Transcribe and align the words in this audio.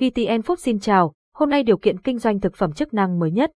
VTN 0.00 0.40
Food 0.40 0.56
xin 0.56 0.78
chào, 0.78 1.12
hôm 1.34 1.50
nay 1.50 1.62
điều 1.62 1.76
kiện 1.76 2.00
kinh 2.00 2.18
doanh 2.18 2.40
thực 2.40 2.54
phẩm 2.54 2.72
chức 2.72 2.94
năng 2.94 3.18
mới 3.18 3.30
nhất. 3.30 3.50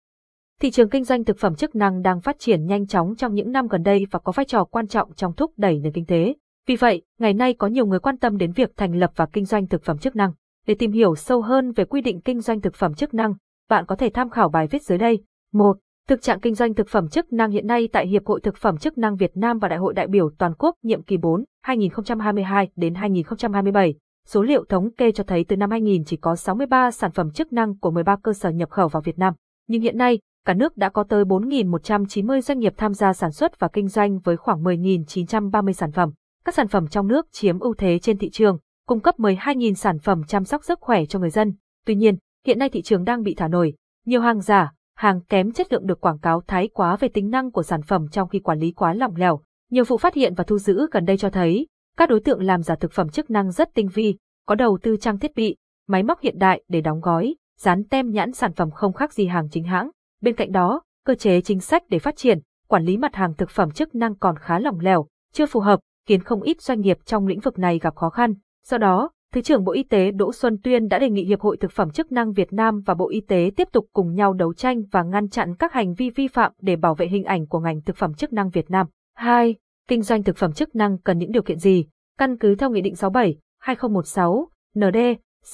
Thị 0.61 0.71
trường 0.71 0.89
kinh 0.89 1.05
doanh 1.05 1.25
thực 1.25 1.39
phẩm 1.39 1.55
chức 1.55 1.75
năng 1.75 2.03
đang 2.03 2.21
phát 2.21 2.37
triển 2.39 2.67
nhanh 2.67 2.87
chóng 2.87 3.15
trong 3.17 3.35
những 3.35 3.53
năm 3.53 3.67
gần 3.67 3.83
đây 3.83 4.07
và 4.11 4.19
có 4.19 4.33
vai 4.33 4.47
trò 4.47 4.65
quan 4.65 4.87
trọng 4.87 5.15
trong 5.15 5.33
thúc 5.33 5.53
đẩy 5.57 5.79
nền 5.79 5.93
kinh 5.93 6.07
tế. 6.07 6.35
Vì 6.67 6.77
vậy, 6.77 7.03
ngày 7.19 7.35
nay 7.35 7.55
có 7.55 7.67
nhiều 7.67 7.87
người 7.87 7.99
quan 7.99 8.19
tâm 8.19 8.37
đến 8.37 8.53
việc 8.53 8.77
thành 8.77 8.95
lập 8.95 9.11
và 9.17 9.27
kinh 9.33 9.45
doanh 9.45 9.67
thực 9.67 9.83
phẩm 9.83 9.99
chức 9.99 10.17
năng. 10.17 10.33
Để 10.67 10.75
tìm 10.75 10.93
hiểu 10.93 11.15
sâu 11.15 11.43
hơn 11.43 11.73
về 11.73 11.85
quy 11.85 12.01
định 12.01 12.21
kinh 12.21 12.41
doanh 12.41 12.61
thực 12.61 12.75
phẩm 12.75 12.95
chức 12.95 13.15
năng, 13.15 13.35
bạn 13.69 13.87
có 13.87 13.97
thể 13.97 14.11
tham 14.15 14.31
khảo 14.31 14.49
bài 14.49 14.67
viết 14.67 14.83
dưới 14.83 14.99
đây. 14.99 15.23
1. 15.53 15.77
Thực 16.09 16.23
trạng 16.23 16.41
kinh 16.41 16.55
doanh 16.55 16.75
thực 16.75 16.89
phẩm 16.89 17.09
chức 17.09 17.33
năng 17.33 17.51
hiện 17.51 17.67
nay 17.67 17.89
tại 17.93 18.07
Hiệp 18.07 18.27
hội 18.27 18.41
Thực 18.41 18.57
phẩm 18.57 18.77
chức 18.77 18.99
năng 18.99 19.17
Việt 19.17 19.37
Nam 19.37 19.59
và 19.59 19.69
Đại 19.69 19.79
hội 19.79 19.95
đại 19.95 20.07
biểu 20.07 20.31
toàn 20.39 20.53
quốc 20.59 20.75
nhiệm 20.83 21.03
kỳ 21.03 21.17
4, 21.17 21.45
2022 21.63 22.69
đến 22.77 22.95
2027. 22.95 23.95
Số 24.33 24.43
liệu 24.43 24.65
thống 24.69 24.91
kê 24.91 25.13
cho 25.13 25.25
thấy 25.25 25.45
từ 25.45 25.57
năm 25.57 25.71
2000 25.71 26.05
chỉ 26.05 26.17
có 26.17 26.37
63 26.37 26.91
sản 26.91 27.11
phẩm 27.11 27.31
chức 27.31 27.53
năng 27.53 27.79
của 27.79 27.91
13 27.91 28.17
cơ 28.23 28.33
sở 28.33 28.51
nhập 28.51 28.71
khẩu 28.71 28.89
vào 28.89 29.03
Việt 29.03 29.19
Nam. 29.19 29.35
Nhưng 29.69 29.83
hiện 29.83 29.99
nay, 29.99 30.19
cả 30.47 30.55
nước 30.55 30.77
đã 30.77 30.89
có 30.89 31.05
tới 31.05 31.25
4.190 31.25 32.41
doanh 32.41 32.59
nghiệp 32.59 32.75
tham 32.77 32.95
gia 32.95 33.13
sản 33.13 33.33
xuất 33.33 33.61
và 33.61 33.69
kinh 33.69 33.89
doanh 33.89 34.19
với 34.19 34.37
khoảng 34.37 34.63
10.930 34.63 35.73
sản 35.73 35.93
phẩm. 35.93 36.11
Các 36.45 36.55
sản 36.55 36.69
phẩm 36.69 36.87
trong 36.87 37.09
nước 37.09 37.27
chiếm 37.33 37.59
ưu 37.59 37.75
thế 37.75 37.99
trên 37.99 38.19
thị 38.19 38.31
trường, 38.31 38.59
cung 38.87 39.01
cấp 39.01 39.19
12.000 39.19 39.75
sản 39.75 39.99
phẩm 39.99 40.23
chăm 40.29 40.45
sóc 40.45 40.65
sức 40.65 40.81
khỏe 40.81 41.05
cho 41.05 41.19
người 41.19 41.31
dân. 41.31 41.55
Tuy 41.87 41.95
nhiên, 41.95 42.17
hiện 42.47 42.59
nay 42.59 42.69
thị 42.69 42.83
trường 42.83 43.05
đang 43.05 43.23
bị 43.23 43.35
thả 43.35 43.49
nổi. 43.49 43.75
Nhiều 44.07 44.21
hàng 44.21 44.41
giả, 44.41 44.73
hàng 44.97 45.21
kém 45.21 45.53
chất 45.53 45.73
lượng 45.73 45.87
được 45.87 46.01
quảng 46.01 46.19
cáo 46.19 46.43
thái 46.47 46.69
quá 46.69 46.97
về 46.97 47.09
tính 47.09 47.31
năng 47.31 47.51
của 47.51 47.63
sản 47.63 47.83
phẩm 47.83 48.09
trong 48.09 48.29
khi 48.29 48.39
quản 48.39 48.59
lý 48.59 48.73
quá 48.73 48.95
lỏng 48.95 49.17
lẻo. 49.17 49.41
Nhiều 49.71 49.85
vụ 49.85 49.97
phát 49.97 50.15
hiện 50.15 50.35
và 50.35 50.45
thu 50.45 50.59
giữ 50.59 50.87
gần 50.93 51.05
đây 51.05 51.19
cho 51.19 51.31
thấy, 51.31 51.67
các 51.97 52.09
đối 52.09 52.21
tượng 52.21 52.43
làm 52.43 52.63
giả 52.63 52.75
thực 52.75 52.93
phẩm 52.93 53.09
chức 53.09 53.31
năng 53.31 53.51
rất 53.51 53.75
tinh 53.75 53.89
vi, 53.95 54.17
có 54.47 54.55
đầu 54.55 54.79
tư 54.83 54.97
trang 54.97 55.19
thiết 55.19 55.35
bị, 55.35 55.57
máy 55.89 56.03
móc 56.03 56.21
hiện 56.21 56.39
đại 56.39 56.63
để 56.69 56.81
đóng 56.81 57.01
gói, 57.01 57.35
dán 57.59 57.85
tem 57.85 58.11
nhãn 58.11 58.33
sản 58.33 58.53
phẩm 58.53 58.71
không 58.71 58.93
khác 58.93 59.13
gì 59.13 59.27
hàng 59.27 59.49
chính 59.51 59.65
hãng. 59.65 59.91
Bên 60.21 60.37
cạnh 60.37 60.53
đó, 60.53 60.83
cơ 61.07 61.15
chế 61.15 61.41
chính 61.41 61.61
sách 61.61 61.83
để 61.89 61.99
phát 61.99 62.17
triển, 62.17 62.41
quản 62.69 62.85
lý 62.85 62.97
mặt 62.97 63.15
hàng 63.15 63.35
thực 63.35 63.51
phẩm 63.51 63.71
chức 63.71 63.95
năng 63.95 64.15
còn 64.15 64.37
khá 64.37 64.59
lỏng 64.59 64.81
lẻo, 64.81 65.07
chưa 65.33 65.47
phù 65.47 65.61
hợp, 65.61 65.81
khiến 66.07 66.23
không 66.23 66.43
ít 66.43 66.61
doanh 66.61 66.81
nghiệp 66.81 66.99
trong 67.05 67.27
lĩnh 67.27 67.41
vực 67.41 67.59
này 67.59 67.79
gặp 67.79 67.97
khó 67.97 68.11
khăn. 68.11 68.35
Do 68.65 68.79
đó, 68.79 69.11
Thứ 69.35 69.41
trưởng 69.41 69.65
Bộ 69.65 69.73
Y 69.73 69.83
tế 69.83 70.11
Đỗ 70.11 70.33
Xuân 70.33 70.59
Tuyên 70.63 70.89
đã 70.89 70.99
đề 70.99 71.11
nghị 71.11 71.25
Hiệp 71.25 71.41
hội 71.41 71.57
Thực 71.57 71.73
phẩm 71.73 71.91
chức 71.91 72.13
năng 72.13 72.33
Việt 72.33 72.53
Nam 72.53 72.81
và 72.87 72.95
Bộ 72.95 73.11
Y 73.11 73.21
tế 73.21 73.51
tiếp 73.57 73.69
tục 73.73 73.87
cùng 73.93 74.15
nhau 74.15 74.33
đấu 74.33 74.55
tranh 74.55 74.83
và 74.91 75.03
ngăn 75.03 75.29
chặn 75.29 75.55
các 75.59 75.73
hành 75.73 75.95
vi 75.95 76.11
vi 76.11 76.29
phạm 76.29 76.53
để 76.61 76.77
bảo 76.77 76.95
vệ 76.95 77.07
hình 77.07 77.25
ảnh 77.25 77.47
của 77.47 77.61
ngành 77.61 77.81
thực 77.83 77.97
phẩm 77.97 78.15
chức 78.15 78.33
năng 78.33 78.51
Việt 78.51 78.71
Nam. 78.71 78.87
2. 79.17 79.55
Kinh 79.89 80.03
doanh 80.03 80.23
thực 80.23 80.37
phẩm 80.37 80.53
chức 80.53 80.75
năng 80.75 80.99
cần 80.99 81.19
những 81.19 81.33
điều 81.33 81.43
kiện 81.43 81.59
gì? 81.59 81.87
Căn 82.19 82.39
cứ 82.39 82.55
theo 82.55 82.71
Nghị 82.71 82.81
định 82.81 82.97
67, 82.97 83.37
2016, 83.61 84.49
ND, 84.79 84.97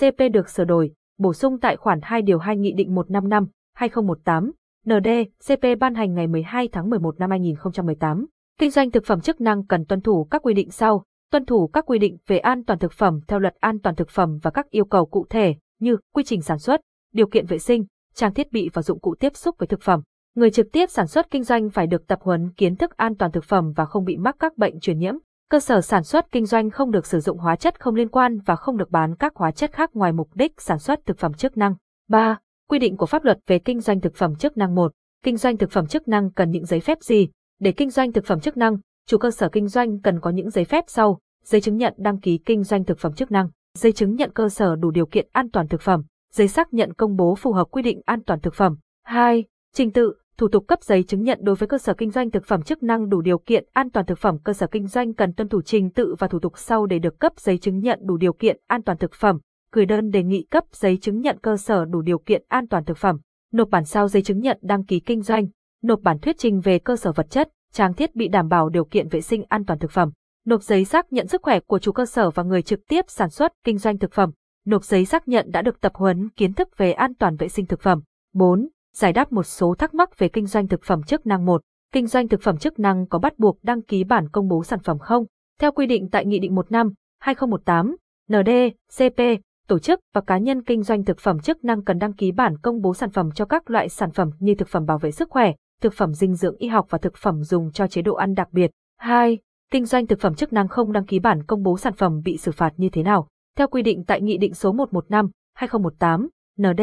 CP 0.00 0.32
được 0.32 0.48
sửa 0.48 0.64
đổi, 0.64 0.92
bổ 1.18 1.32
sung 1.32 1.60
tại 1.60 1.76
khoản 1.76 2.00
2 2.02 2.22
điều 2.22 2.38
2 2.38 2.56
Nghị 2.56 2.72
định 2.72 2.94
155, 2.94 3.46
2018, 3.74 4.52
ND, 4.86 5.08
CP 5.48 5.78
ban 5.80 5.94
hành 5.94 6.14
ngày 6.14 6.27
12 6.27 6.68
tháng 6.72 6.90
11 6.90 7.18
năm 7.18 7.30
2018. 7.30 8.27
Kinh 8.58 8.70
doanh 8.70 8.90
thực 8.90 9.04
phẩm 9.06 9.20
chức 9.20 9.40
năng 9.40 9.66
cần 9.66 9.84
tuân 9.84 10.00
thủ 10.00 10.24
các 10.30 10.42
quy 10.42 10.54
định 10.54 10.70
sau, 10.70 11.04
tuân 11.32 11.44
thủ 11.44 11.66
các 11.72 11.86
quy 11.86 11.98
định 11.98 12.16
về 12.27 12.38
an 12.38 12.64
toàn 12.64 12.78
thực 12.78 12.92
phẩm 12.92 13.20
theo 13.28 13.38
luật 13.38 13.54
an 13.60 13.78
toàn 13.78 13.96
thực 13.96 14.10
phẩm 14.10 14.38
và 14.42 14.50
các 14.50 14.70
yêu 14.70 14.84
cầu 14.84 15.06
cụ 15.06 15.27
thể 15.30 15.54
như 15.80 15.96
quy 16.14 16.24
trình 16.24 16.42
sản 16.42 16.58
xuất, 16.58 16.80
điều 17.12 17.27
kiện 17.27 17.46
vệ 17.46 17.58
sinh, 17.58 17.84
trang 18.14 18.34
thiết 18.34 18.52
bị 18.52 18.70
và 18.72 18.82
dụng 18.82 19.00
cụ 19.00 19.14
tiếp 19.20 19.36
xúc 19.36 19.54
với 19.58 19.66
thực 19.66 19.82
phẩm. 19.82 20.02
Người 20.34 20.50
trực 20.50 20.66
tiếp 20.72 20.90
sản 20.90 21.06
xuất 21.06 21.30
kinh 21.30 21.42
doanh 21.42 21.70
phải 21.70 21.86
được 21.86 22.06
tập 22.06 22.18
huấn 22.22 22.52
kiến 22.52 22.77
thức 22.77 22.96
an 22.96 23.16
toàn 23.16 23.32
thực 23.32 23.44
phẩm 23.44 23.72
và 23.77 23.84
không 23.84 24.04
bị 24.04 24.16
mắc 24.16 24.36
các 24.38 24.58
bệnh 24.58 24.80
truyền 24.80 24.98
nhiễm. 24.98 25.14
Cơ 25.50 25.61
sở 25.61 25.80
sản 25.80 26.05
xuất 26.05 26.33
kinh 26.33 26.47
doanh 26.47 26.70
không 26.70 26.91
được 26.91 27.06
sử 27.06 27.20
dụng 27.20 27.39
hóa 27.39 27.56
chất 27.56 27.80
không 27.80 27.94
liên 27.94 28.08
quan 28.08 28.39
và 28.47 28.56
không 28.56 28.77
được 28.77 28.91
bán 28.91 29.16
các 29.16 29.36
hóa 29.36 29.50
chất 29.50 29.72
khác 29.72 29.91
ngoài 29.94 30.12
mục 30.12 30.30
đích 30.34 30.52
sản 30.61 30.78
xuất 30.78 31.06
thực 31.06 31.19
phẩm 31.19 31.34
chức 31.34 31.56
năng. 31.56 31.75
3. 32.08 32.39
Quy 32.69 32.78
định 32.78 32.97
của 32.97 33.06
pháp 33.06 33.25
luật 33.25 33.39
về 33.47 33.58
kinh 33.58 33.80
doanh 33.80 34.00
thực 34.00 34.14
phẩm 34.14 34.36
chức 34.36 34.56
năng 34.56 34.74
1. 34.74 34.92
Kinh 35.24 35.36
doanh 35.36 35.57
thực 35.57 35.70
phẩm 35.70 35.86
chức 35.86 36.08
năng 36.08 36.30
cần 36.30 36.51
những 36.51 36.64
giấy 36.64 36.80
phép 36.80 36.98
gì? 37.02 37.29
Để 37.58 37.73
kinh 37.73 37.90
doanh 37.90 38.12
thực 38.12 38.27
phẩm 38.27 38.40
chức 38.40 38.57
năng, 38.57 38.77
chủ 39.07 39.18
cơ 39.18 39.30
sở 39.30 39.48
kinh 39.48 39.68
doanh 39.68 40.01
cần 40.01 40.20
có 40.20 40.30
những 40.30 40.51
giấy 40.51 40.64
phép 40.64 40.84
sau, 40.89 41.18
giấy 41.45 41.61
chứng 41.61 41.77
nhận 41.77 41.95
đăng 41.96 42.20
ký 42.20 42.39
kinh 42.39 42.63
doanh 42.63 42.84
thực 42.84 42.98
phẩm 42.98 43.13
chức 43.13 43.30
năng, 43.30 43.48
giấy 43.78 43.92
chứng 43.92 44.14
nhận 44.14 44.30
cơ 44.33 44.48
sở 44.48 44.77
đủ 44.77 44.90
điều 44.90 45.07
kiện 45.07 45.28
an 45.33 45.51
toàn 45.51 45.68
thực 45.68 45.80
phẩm, 45.80 46.02
giấy 46.33 46.48
xác 46.48 46.74
nhận 46.74 46.95
công 46.95 47.17
bố 47.17 47.34
phù 47.34 47.52
hợp 47.52 47.64
quy 47.70 47.83
định 47.83 48.01
an 48.05 48.23
toàn 48.23 48.40
thực 48.40 48.55
phẩm. 48.55 48.77
2. 49.05 49.45
Trình 49.74 49.92
tự, 49.92 50.14
thủ 50.39 50.48
tục 50.48 50.64
cấp 50.69 50.83
giấy 50.83 51.02
chứng 51.02 51.23
nhận 51.23 51.39
đối 51.42 51.55
với 51.55 51.69
cơ 51.69 51.79
sở 51.79 51.95
kinh 51.95 52.11
doanh 52.11 52.30
thực 52.30 52.45
phẩm 52.45 52.63
chức 52.63 52.83
năng 52.83 53.08
đủ 53.08 53.20
điều 53.20 53.39
kiện 53.39 53.64
an 53.73 53.91
toàn 53.91 54.07
thực 54.07 54.19
phẩm. 54.19 54.39
Cơ 54.45 54.52
sở 54.52 54.67
kinh 54.67 54.86
doanh 54.86 55.14
cần 55.14 55.33
tuân 55.33 55.48
thủ 55.48 55.63
trình 55.63 55.91
tự 55.91 56.14
và 56.19 56.29
thủ 56.29 56.39
tục 56.39 56.58
sau 56.58 56.86
để 56.86 56.98
được 56.98 57.19
cấp 57.19 57.33
giấy 57.36 57.58
chứng 57.58 57.79
nhận 57.79 57.98
đủ 58.02 58.17
điều 58.17 58.33
kiện 58.33 58.57
an 58.67 58.83
toàn 58.83 58.98
thực 58.98 59.14
phẩm, 59.14 59.39
gửi 59.73 59.86
đơn 59.86 60.11
đề 60.11 60.23
nghị 60.23 60.46
cấp 60.51 60.64
giấy 60.73 60.96
chứng 60.96 61.20
nhận 61.20 61.39
cơ 61.42 61.57
sở 61.57 61.85
đủ 61.85 62.01
điều 62.01 62.19
kiện 62.19 62.42
an 62.48 62.69
toàn 62.69 62.85
thực 62.85 62.98
phẩm, 62.98 63.19
nộp 63.52 63.69
bản 63.70 63.85
sao 63.85 64.08
giấy 64.08 64.23
chứng 64.23 64.41
nhận 64.41 64.58
đăng 64.63 64.85
ký 64.85 65.01
kinh 65.01 65.23
doanh, 65.23 65.46
nộp 65.83 66.01
bản 66.01 66.19
thuyết 66.19 66.39
trình 66.39 66.61
về 66.61 66.79
cơ 66.79 66.96
sở 66.96 67.13
vật 67.13 67.30
chất, 67.30 67.48
trang 67.73 67.95
thiết 67.95 68.14
bị 68.14 68.29
đảm 68.29 68.48
bảo 68.48 68.69
điều 68.69 68.85
kiện 68.85 69.08
vệ 69.08 69.20
sinh 69.20 69.45
an 69.48 69.64
toàn 69.64 69.79
thực 69.79 69.91
phẩm, 69.91 70.11
nộp 70.46 70.63
giấy 70.63 70.85
xác 70.85 71.13
nhận 71.13 71.27
sức 71.27 71.42
khỏe 71.42 71.61
của 71.61 71.79
chủ 71.79 71.92
cơ 71.92 72.07
sở 72.07 72.30
và 72.30 72.42
người 72.42 72.63
trực 72.63 72.80
tiếp 72.89 73.05
sản 73.08 73.30
xuất 73.30 73.52
kinh 73.64 73.79
doanh 73.79 73.98
thực 73.98 74.13
phẩm, 74.13 74.30
nộp 74.67 74.85
giấy 74.85 75.05
xác 75.05 75.29
nhận 75.29 75.51
đã 75.51 75.63
được 75.63 75.80
tập 75.80 75.92
huấn 75.95 76.29
kiến 76.29 76.52
thức 76.52 76.69
về 76.77 76.92
an 76.92 77.14
toàn 77.14 77.36
vệ 77.36 77.48
sinh 77.48 77.67
thực 77.67 77.80
phẩm. 77.80 78.02
4. 78.35 78.69
Giải 78.96 79.12
đáp 79.12 79.33
một 79.33 79.42
số 79.42 79.74
thắc 79.74 79.95
mắc 79.95 80.18
về 80.18 80.29
kinh 80.29 80.46
doanh 80.46 80.68
thực 80.68 80.83
phẩm 80.83 81.02
chức 81.02 81.27
năng 81.27 81.46
1. 81.46 81.62
Kinh 81.92 82.07
doanh 82.07 82.29
thực 82.29 82.42
phẩm 82.42 82.58
chức 82.58 82.79
năng 82.79 83.07
có 83.07 83.18
bắt 83.18 83.39
buộc 83.39 83.58
đăng 83.62 83.83
ký 83.83 84.05
bản 84.05 84.29
công 84.29 84.48
bố 84.48 84.64
sản 84.64 84.79
phẩm 84.79 84.98
không? 84.98 85.24
Theo 85.61 85.73
quy 85.73 85.86
định 85.86 86.08
tại 86.11 86.27
Nghị 86.27 86.39
định 86.39 86.55
15, 86.55 86.92
2018, 87.18 87.96
ND, 88.33 88.51
CP, 88.98 89.23
tổ 89.68 89.79
chức 89.79 90.01
và 90.14 90.20
cá 90.20 90.39
nhân 90.39 90.62
kinh 90.62 90.83
doanh 90.83 91.05
thực 91.05 91.18
phẩm 91.18 91.40
chức 91.40 91.64
năng 91.64 91.84
cần 91.84 91.98
đăng 91.98 92.12
ký 92.12 92.33
bản 92.33 92.58
công 92.58 92.80
bố 92.80 92.95
sản 92.95 93.11
phẩm 93.11 93.30
cho 93.34 93.45
các 93.45 93.70
loại 93.70 93.89
sản 93.89 94.11
phẩm 94.11 94.30
như 94.39 94.55
thực 94.55 94.68
phẩm 94.68 94.86
bảo 94.86 94.98
vệ 94.98 95.11
sức 95.11 95.30
khỏe, 95.30 95.52
thực 95.83 95.95
phẩm 95.95 96.14
dinh 96.14 96.34
dưỡng 96.34 96.57
y 96.57 96.68
học 96.68 96.86
và 96.90 96.98
thực 96.98 97.17
phẩm 97.17 97.42
dùng 97.42 97.73
cho 97.73 97.86
chế 97.86 98.02
độ 98.02 98.14
ăn 98.14 98.34
đặc 98.34 98.48
biệt. 98.52 98.70
2. 98.98 99.39
Kinh 99.73 99.84
doanh 99.84 100.07
thực 100.07 100.20
phẩm 100.20 100.34
chức 100.34 100.52
năng 100.52 100.68
không 100.68 100.92
đăng 100.92 101.07
ký 101.07 101.18
bản 101.18 101.42
công 101.42 101.63
bố 101.63 101.78
sản 101.78 101.92
phẩm 101.92 102.20
bị 102.24 102.36
xử 102.36 102.52
phạt 102.52 102.73
như 102.77 102.89
thế 102.89 103.02
nào? 103.02 103.28
Theo 103.57 103.68
quy 103.68 103.83
định 103.83 104.05
tại 104.07 104.20
Nghị 104.20 104.39
định 104.39 104.55
số 104.55 104.73
115, 104.73 105.30
2018, 105.55 106.28
ND, 106.58 106.83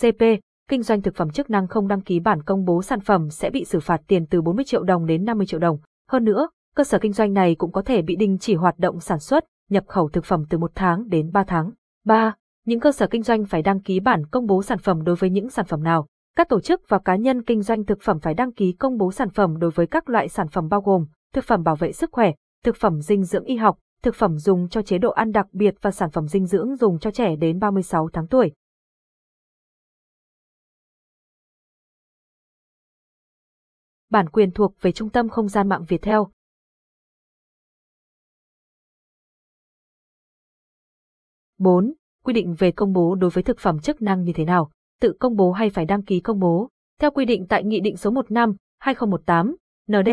CP, 0.00 0.22
kinh 0.68 0.82
doanh 0.82 1.02
thực 1.02 1.16
phẩm 1.16 1.30
chức 1.30 1.50
năng 1.50 1.68
không 1.68 1.88
đăng 1.88 2.00
ký 2.00 2.20
bản 2.20 2.42
công 2.42 2.64
bố 2.64 2.82
sản 2.82 3.00
phẩm 3.00 3.30
sẽ 3.30 3.50
bị 3.50 3.64
xử 3.64 3.80
phạt 3.80 4.00
tiền 4.06 4.26
từ 4.26 4.42
40 4.42 4.64
triệu 4.64 4.82
đồng 4.82 5.06
đến 5.06 5.24
50 5.24 5.46
triệu 5.46 5.60
đồng. 5.60 5.78
Hơn 6.10 6.24
nữa, 6.24 6.48
cơ 6.76 6.84
sở 6.84 6.98
kinh 6.98 7.12
doanh 7.12 7.32
này 7.32 7.54
cũng 7.54 7.72
có 7.72 7.82
thể 7.82 8.02
bị 8.02 8.16
đình 8.16 8.38
chỉ 8.38 8.54
hoạt 8.54 8.78
động 8.78 9.00
sản 9.00 9.18
xuất, 9.18 9.44
nhập 9.70 9.84
khẩu 9.86 10.08
thực 10.08 10.24
phẩm 10.24 10.44
từ 10.50 10.58
1 10.58 10.70
tháng 10.74 11.08
đến 11.08 11.30
3 11.32 11.44
tháng. 11.44 11.70
3. 12.04 12.34
Những 12.66 12.80
cơ 12.80 12.92
sở 12.92 13.06
kinh 13.06 13.22
doanh 13.22 13.44
phải 13.44 13.62
đăng 13.62 13.82
ký 13.82 14.00
bản 14.00 14.26
công 14.26 14.46
bố 14.46 14.62
sản 14.62 14.78
phẩm 14.78 15.04
đối 15.04 15.16
với 15.16 15.30
những 15.30 15.50
sản 15.50 15.66
phẩm 15.66 15.82
nào? 15.82 16.06
Các 16.36 16.48
tổ 16.48 16.60
chức 16.60 16.82
và 16.88 16.98
cá 16.98 17.16
nhân 17.16 17.42
kinh 17.42 17.62
doanh 17.62 17.84
thực 17.84 17.98
phẩm 18.02 18.18
phải 18.20 18.34
đăng 18.34 18.52
ký 18.52 18.72
công 18.72 18.96
bố 18.96 19.12
sản 19.12 19.30
phẩm 19.30 19.58
đối 19.58 19.70
với 19.70 19.86
các 19.86 20.08
loại 20.08 20.28
sản 20.28 20.48
phẩm 20.48 20.68
bao 20.68 20.80
gồm 20.80 21.06
thực 21.32 21.44
phẩm 21.44 21.62
bảo 21.62 21.76
vệ 21.76 21.92
sức 21.92 22.10
khỏe, 22.12 22.32
thực 22.64 22.76
phẩm 22.76 23.00
dinh 23.00 23.24
dưỡng 23.24 23.44
y 23.44 23.56
học, 23.56 23.78
thực 24.02 24.14
phẩm 24.14 24.38
dùng 24.38 24.68
cho 24.68 24.82
chế 24.82 24.98
độ 24.98 25.10
ăn 25.10 25.32
đặc 25.32 25.46
biệt 25.52 25.74
và 25.80 25.90
sản 25.90 26.10
phẩm 26.10 26.28
dinh 26.28 26.46
dưỡng 26.46 26.76
dùng 26.76 26.98
cho 26.98 27.10
trẻ 27.10 27.36
đến 27.36 27.58
36 27.58 28.08
tháng 28.12 28.26
tuổi. 28.26 28.52
Bản 34.14 34.28
quyền 34.28 34.50
thuộc 34.50 34.74
về 34.80 34.92
Trung 34.92 35.10
tâm 35.10 35.28
Không 35.28 35.48
gian 35.48 35.68
mạng 35.68 35.84
Việt 35.88 36.02
Theo. 36.02 36.28
Bốn, 41.58 41.92
Quy 42.24 42.32
định 42.32 42.54
về 42.58 42.70
công 42.70 42.92
bố 42.92 43.14
đối 43.14 43.30
với 43.30 43.42
thực 43.42 43.58
phẩm 43.58 43.80
chức 43.80 44.02
năng 44.02 44.24
như 44.24 44.32
thế 44.34 44.44
nào? 44.44 44.70
Tự 45.00 45.12
công 45.20 45.36
bố 45.36 45.52
hay 45.52 45.70
phải 45.70 45.84
đăng 45.84 46.02
ký 46.02 46.20
công 46.20 46.38
bố? 46.38 46.68
Theo 47.00 47.10
quy 47.10 47.24
định 47.24 47.46
tại 47.48 47.64
Nghị 47.64 47.80
định 47.80 47.96
số 47.96 48.10
15, 48.10 48.56
2018, 48.78 49.56
ND, 49.90 50.10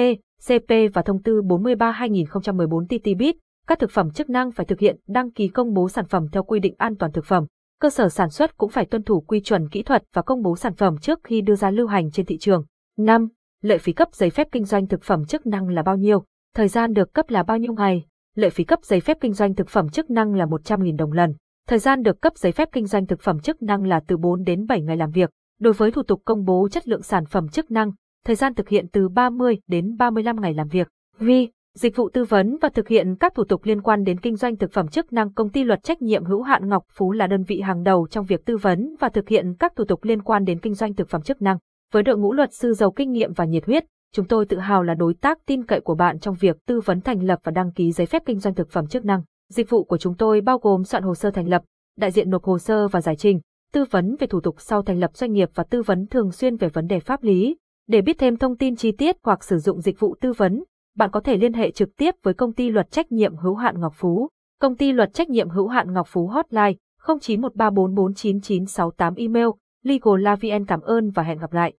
CP 0.48 0.94
và 0.94 1.02
Thông 1.02 1.24
tư 1.24 1.42
43-2014 1.42 2.86
TTBIT, 2.86 3.36
các 3.68 3.80
thực 3.80 3.92
phẩm 3.92 4.12
chức 4.12 4.30
năng 4.30 4.52
phải 4.52 4.66
thực 4.66 4.80
hiện 4.80 5.00
đăng 5.08 5.32
ký 5.32 5.48
công 5.48 5.74
bố 5.74 5.90
sản 5.90 6.06
phẩm 6.06 6.28
theo 6.32 6.44
quy 6.44 6.60
định 6.60 6.76
an 6.78 6.96
toàn 6.96 7.12
thực 7.12 7.26
phẩm. 7.26 7.46
Cơ 7.80 7.90
sở 7.90 8.10
sản 8.10 8.30
xuất 8.30 8.58
cũng 8.58 8.70
phải 8.70 8.86
tuân 8.86 9.04
thủ 9.04 9.22
quy 9.22 9.42
chuẩn 9.42 9.70
kỹ 9.70 9.84
thuật 9.84 10.04
và 10.14 10.22
công 10.22 10.42
bố 10.42 10.56
sản 10.56 10.74
phẩm 10.74 10.98
trước 10.98 11.20
khi 11.24 11.42
đưa 11.42 11.56
ra 11.56 11.72
lưu 11.72 11.88
hành 11.88 12.12
trên 12.12 12.26
thị 12.26 12.38
trường. 12.38 12.66
5. 12.98 13.28
Lệ 13.62 13.78
phí 13.78 13.94
cấp 13.94 14.08
giấy 14.14 14.30
phép 14.30 14.48
kinh 14.52 14.66
doanh 14.66 14.88
thực 14.88 15.04
phẩm 15.04 15.26
chức 15.26 15.46
năng 15.46 15.70
là 15.70 15.84
bao 15.84 15.98
nhiêu? 15.98 16.24
Thời 16.56 16.68
gian 16.68 16.94
được 16.94 17.14
cấp 17.14 17.30
là 17.30 17.44
bao 17.44 17.58
nhiêu 17.58 17.74
ngày? 17.74 18.06
Lệ 18.36 18.50
phí 18.50 18.64
cấp 18.64 18.80
giấy 18.84 19.00
phép 19.00 19.18
kinh 19.22 19.34
doanh 19.34 19.56
thực 19.56 19.70
phẩm 19.70 19.90
chức 19.90 20.10
năng 20.10 20.34
là 20.34 20.46
100.000 20.46 20.98
đồng 20.98 21.12
lần. 21.12 21.34
Thời 21.68 21.80
gian 21.80 22.02
được 22.02 22.22
cấp 22.22 22.34
giấy 22.38 22.52
phép 22.52 22.70
kinh 22.72 22.86
doanh 22.86 23.06
thực 23.06 23.22
phẩm 23.22 23.40
chức 23.40 23.62
năng 23.62 23.84
là 23.84 24.02
từ 24.08 24.18
4 24.18 24.44
đến 24.44 24.66
7 24.68 24.82
ngày 24.82 24.98
làm 24.98 25.12
việc. 25.12 25.30
Đối 25.60 25.74
với 25.74 25.92
thủ 25.92 26.04
tục 26.04 26.22
công 26.26 26.46
bố 26.46 26.68
chất 26.72 26.88
lượng 26.88 27.02
sản 27.02 27.26
phẩm 27.26 27.48
chức 27.48 27.72
năng, 27.72 27.92
thời 28.26 28.36
gian 28.36 28.54
thực 28.54 28.70
hiện 28.70 28.88
từ 28.92 29.10
30 29.10 29.58
đến 29.68 29.98
35 29.98 30.42
ngày 30.42 30.54
làm 30.54 30.68
việc. 30.68 30.88
Vi, 31.20 31.50
dịch 31.76 31.96
vụ 31.96 32.10
tư 32.10 32.24
vấn 32.24 32.58
và 32.62 32.70
thực 32.70 32.88
hiện 32.88 33.16
các 33.20 33.36
thủ 33.36 33.44
tục 33.44 33.66
liên 33.66 33.82
quan 33.82 34.04
đến 34.04 34.20
kinh 34.20 34.36
doanh 34.36 34.56
thực 34.56 34.72
phẩm 34.72 34.88
chức 34.88 35.14
năng 35.14 35.34
công 35.34 35.50
ty 35.50 35.64
luật 35.64 35.84
trách 35.84 36.02
nhiệm 36.02 36.26
hữu 36.26 36.42
hạn 36.42 36.70
Ngọc 36.70 36.84
Phú 36.94 37.12
là 37.12 37.28
đơn 37.28 37.44
vị 37.44 37.62
hàng 37.62 37.84
đầu 37.84 38.08
trong 38.08 38.26
việc 38.26 38.46
tư 38.46 38.58
vấn 38.58 38.96
và 39.00 39.10
thực 39.10 39.30
hiện 39.30 39.54
các 39.60 39.76
thủ 39.76 39.86
tục 39.86 40.04
liên 40.04 40.22
quan 40.22 40.44
đến 40.44 40.60
kinh 40.60 40.74
doanh 40.74 40.94
thực 40.94 41.10
phẩm 41.10 41.22
chức 41.22 41.42
năng. 41.42 41.58
Với 41.92 42.04
đội 42.04 42.18
ngũ 42.18 42.34
luật 42.34 42.54
sư 42.54 42.74
giàu 42.74 42.92
kinh 42.92 43.12
nghiệm 43.12 43.34
và 43.34 43.46
nhiệt 43.46 43.66
huyết, 43.66 43.86
chúng 44.14 44.28
tôi 44.28 44.46
tự 44.46 44.58
hào 44.58 44.84
là 44.84 44.94
đối 44.94 45.14
tác 45.14 45.46
tin 45.46 45.66
cậy 45.66 45.82
của 45.82 45.96
bạn 45.96 46.20
trong 46.20 46.36
việc 46.40 46.58
tư 46.66 46.80
vấn 46.80 47.02
thành 47.02 47.24
lập 47.24 47.40
và 47.44 47.52
đăng 47.52 47.72
ký 47.72 47.92
giấy 47.92 48.08
phép 48.08 48.24
kinh 48.26 48.40
doanh 48.40 48.56
thực 48.56 48.70
phẩm 48.70 48.88
chức 48.88 49.06
năng. 49.06 49.22
Dịch 49.50 49.70
vụ 49.70 49.84
của 49.84 49.98
chúng 49.98 50.16
tôi 50.16 50.42
bao 50.42 50.58
gồm 50.58 50.84
soạn 50.84 51.04
hồ 51.04 51.16
sơ 51.16 51.32
thành 51.32 51.48
lập, 51.48 51.64
đại 51.98 52.12
diện 52.12 52.30
nộp 52.30 52.44
hồ 52.44 52.60
sơ 52.60 52.88
và 52.88 53.02
giải 53.02 53.16
trình, 53.16 53.40
tư 53.74 53.86
vấn 53.92 54.16
về 54.20 54.28
thủ 54.28 54.42
tục 54.42 54.56
sau 54.60 54.82
thành 54.82 55.00
lập 55.00 55.12
doanh 55.14 55.32
nghiệp 55.32 55.50
và 55.56 55.64
tư 55.64 55.82
vấn 55.82 56.08
thường 56.08 56.32
xuyên 56.32 56.56
về 56.56 56.70
vấn 56.70 56.88
đề 56.88 57.00
pháp 57.00 57.24
lý. 57.24 57.58
Để 57.88 58.02
biết 58.02 58.18
thêm 58.20 58.38
thông 58.38 58.58
tin 58.58 58.76
chi 58.76 58.92
tiết 58.92 59.16
hoặc 59.24 59.44
sử 59.44 59.58
dụng 59.58 59.82
dịch 59.82 60.00
vụ 60.00 60.16
tư 60.22 60.34
vấn, 60.34 60.64
bạn 60.98 61.12
có 61.12 61.20
thể 61.20 61.38
liên 61.38 61.54
hệ 61.54 61.72
trực 61.72 61.90
tiếp 61.98 62.16
với 62.24 62.34
công 62.34 62.54
ty 62.54 62.70
luật 62.70 62.92
trách 62.92 63.12
nhiệm 63.12 63.38
hữu 63.38 63.56
hạn 63.56 63.80
Ngọc 63.80 63.94
Phú. 63.96 64.30
Công 64.62 64.76
ty 64.76 64.92
luật 64.92 65.14
trách 65.14 65.30
nhiệm 65.30 65.50
hữu 65.50 65.68
hạn 65.68 65.94
Ngọc 65.94 66.08
Phú 66.10 66.28
hotline 66.28 66.74
0913449968 67.06 69.14
email 69.18 69.48
legalavn 69.84 70.66
cảm 70.68 70.82
ơn 70.82 71.10
và 71.10 71.24
hẹn 71.24 71.40
gặp 71.40 71.54
lại. 71.54 71.70